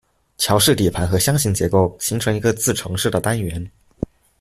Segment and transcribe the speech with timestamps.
[0.39, 3.71] 桥式底盘和箱形结构形成一个自承式的单元。